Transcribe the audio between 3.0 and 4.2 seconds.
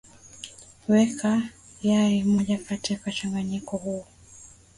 mchanganyiko wako